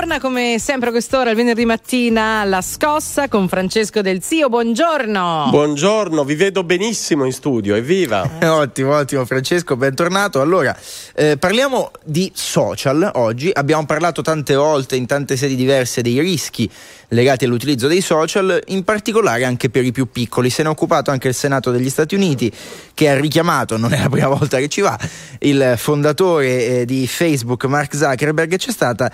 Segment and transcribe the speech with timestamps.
[0.00, 4.48] Torna come sempre a quest'ora il venerdì mattina alla scossa con Francesco Del Zio.
[4.48, 5.48] Buongiorno.
[5.50, 8.38] Buongiorno, vi vedo benissimo in studio, evviva.
[8.40, 10.40] Eh, ottimo, ottimo Francesco, bentornato.
[10.40, 10.74] Allora,
[11.14, 13.50] eh, parliamo di social oggi.
[13.52, 16.68] Abbiamo parlato tante volte in tante sedi diverse dei rischi
[17.08, 20.48] legati all'utilizzo dei social, in particolare anche per i più piccoli.
[20.48, 22.50] Se ne è occupato anche il Senato degli Stati Uniti
[22.94, 24.98] che ha richiamato, non è la prima volta che ci va,
[25.40, 28.56] il fondatore eh, di Facebook Mark Zuckerberg.
[28.56, 29.12] C'è stata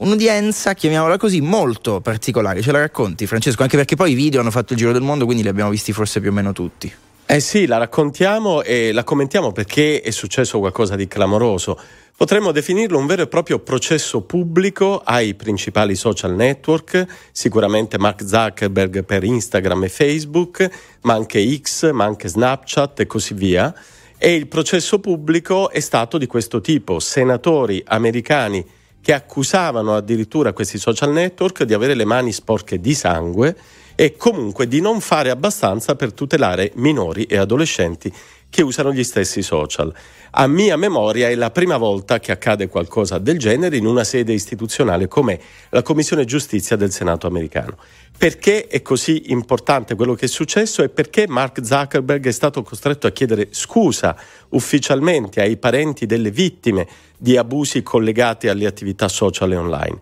[0.00, 2.62] un'udienza, chiamiamola così, molto particolare.
[2.62, 3.62] Ce la racconti, Francesco?
[3.62, 5.92] Anche perché poi i video hanno fatto il giro del mondo, quindi li abbiamo visti
[5.92, 6.92] forse più o meno tutti.
[7.26, 11.78] Eh sì, la raccontiamo e la commentiamo perché è successo qualcosa di clamoroso.
[12.16, 19.04] Potremmo definirlo un vero e proprio processo pubblico ai principali social network, sicuramente Mark Zuckerberg
[19.04, 20.68] per Instagram e Facebook,
[21.02, 23.72] ma anche X, ma anche Snapchat e così via.
[24.18, 28.66] E il processo pubblico è stato di questo tipo, senatori americani
[29.02, 33.56] che accusavano addirittura questi social network di avere le mani sporche di sangue
[34.00, 38.10] e comunque di non fare abbastanza per tutelare minori e adolescenti
[38.48, 39.92] che usano gli stessi social.
[40.30, 44.32] A mia memoria è la prima volta che accade qualcosa del genere in una sede
[44.32, 47.76] istituzionale come la Commissione Giustizia del Senato americano.
[48.16, 53.06] Perché è così importante quello che è successo e perché Mark Zuckerberg è stato costretto
[53.06, 54.16] a chiedere scusa
[54.48, 59.98] ufficialmente ai parenti delle vittime di abusi collegati alle attività social e online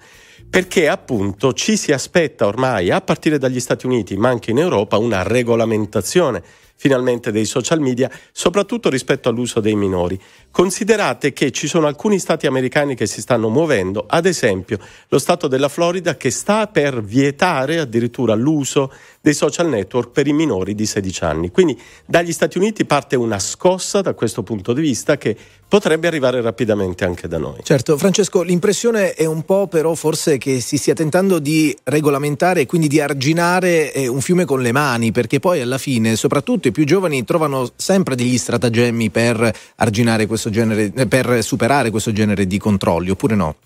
[0.49, 4.97] perché appunto ci si aspetta ormai, a partire dagli Stati Uniti, ma anche in Europa,
[4.99, 6.43] una regolamentazione
[6.79, 10.19] finalmente dei social media, soprattutto rispetto all'uso dei minori.
[10.51, 15.49] Considerate che ci sono alcuni stati americani che si stanno muovendo, ad esempio lo stato
[15.49, 20.87] della Florida che sta per vietare addirittura l'uso dei social network per i minori di
[20.87, 21.51] 16 anni.
[21.51, 25.37] Quindi dagli Stati Uniti parte una scossa da questo punto di vista che
[25.69, 27.59] potrebbe arrivare rapidamente anche da noi.
[27.63, 32.67] Certo, Francesco, l'impressione è un po' però forse che si stia tentando di regolamentare e
[32.67, 36.73] quindi di arginare eh, un fiume con le mani, perché poi alla fine, soprattutto i
[36.73, 42.59] più giovani trovano sempre degli stratagemmi per arginare questo genere, per superare questo genere di
[42.59, 43.57] controlli, oppure no?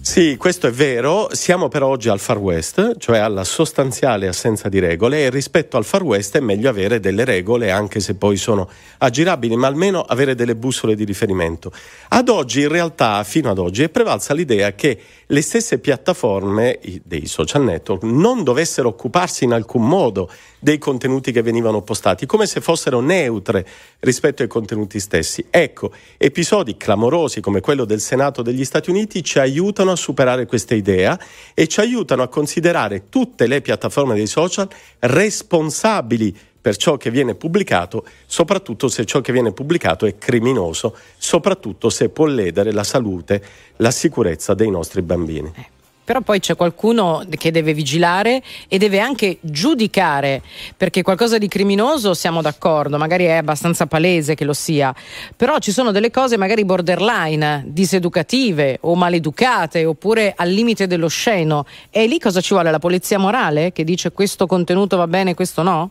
[0.00, 4.78] Sì, questo è vero, siamo però oggi al Far West, cioè alla sostanziale assenza di
[4.78, 8.70] regole e rispetto al Far West è meglio avere delle regole anche se poi sono
[8.98, 11.70] aggirabili, ma almeno avere delle bussole di riferimento.
[12.08, 17.26] Ad oggi, in realtà, fino ad oggi, è prevalsa l'idea che le stesse piattaforme dei
[17.26, 22.60] social network non dovessero occuparsi in alcun modo dei contenuti che venivano postati, come se
[22.62, 23.66] fossero neutre
[24.00, 25.44] rispetto ai contenuti stessi.
[25.50, 30.74] Ecco, episodi clamorosi come quello del Senato degli Stati Uniti ci aiutano a superare questa
[30.74, 31.18] idea
[31.54, 34.68] e ci aiutano a considerare tutte le piattaforme dei social
[35.00, 41.88] responsabili per ciò che viene pubblicato, soprattutto se ciò che viene pubblicato è criminoso, soprattutto
[41.88, 43.42] se può ledere la salute,
[43.76, 45.76] la sicurezza dei nostri bambini.
[46.08, 50.40] Però poi c'è qualcuno che deve vigilare e deve anche giudicare,
[50.74, 54.94] perché qualcosa di criminoso siamo d'accordo, magari è abbastanza palese che lo sia,
[55.36, 61.66] però ci sono delle cose magari borderline, diseducative o maleducate oppure al limite dello sceno.
[61.90, 62.70] E lì cosa ci vuole?
[62.70, 65.90] La polizia morale che dice questo contenuto va bene, questo no?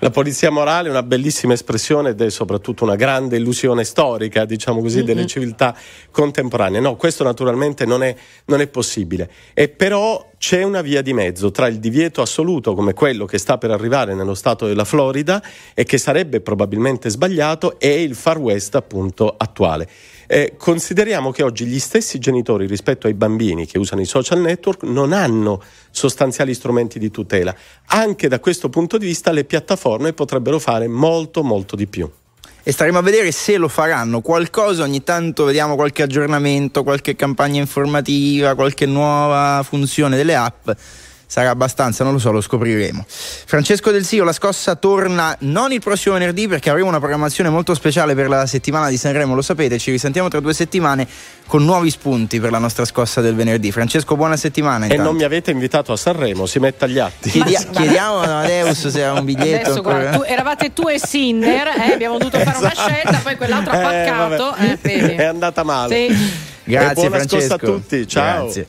[0.00, 4.80] La polizia morale è una bellissima espressione ed è soprattutto una grande illusione storica, diciamo
[4.80, 5.06] così, mm-hmm.
[5.06, 5.76] delle civiltà
[6.10, 6.80] contemporanee.
[6.80, 8.14] No, questo naturalmente non è,
[8.46, 9.28] non è possibile.
[9.54, 13.58] E però c'è una via di mezzo tra il divieto assoluto, come quello che sta
[13.58, 15.42] per arrivare nello stato della Florida
[15.74, 19.88] e che sarebbe probabilmente sbagliato, e il Far West appunto attuale.
[20.28, 24.82] Eh, consideriamo che oggi gli stessi genitori rispetto ai bambini che usano i social network
[24.84, 25.60] non hanno
[25.90, 27.54] sostanziali strumenti di tutela.
[27.86, 32.08] Anche da questo punto di vista le piattaforme potrebbero fare molto molto di più
[32.68, 34.20] e staremo a vedere se lo faranno.
[34.20, 40.68] Qualcosa ogni tanto vediamo qualche aggiornamento, qualche campagna informativa, qualche nuova funzione delle app
[41.28, 43.04] sarà abbastanza, non lo so, lo scopriremo.
[43.06, 47.74] Francesco Del Sio, la scossa torna non il prossimo venerdì perché avremo una programmazione molto
[47.74, 51.06] speciale per la settimana di Sanremo, lo sapete, ci risentiamo tra due settimane
[51.46, 53.70] con nuovi spunti per la nostra scossa del venerdì.
[53.70, 54.84] Francesco, buona settimana.
[54.84, 55.02] Intanto.
[55.02, 57.38] E non mi avete invitato a Sanremo, si metta agli atti.
[57.38, 59.66] Ma, chiediamo a Adeus se ha un biglietto.
[59.66, 62.88] Adesso, guarda, tu, eravate tu e Sinner, eh, abbiamo dovuto fare una esatto.
[62.88, 64.54] scelta, poi quell'altro ha paccato.
[64.56, 66.08] Eh, è andata male.
[66.08, 66.46] Sì.
[66.64, 67.40] Grazie e buona Francesco.
[67.40, 68.44] scossa a tutti, ciao.
[68.44, 68.68] Grazie.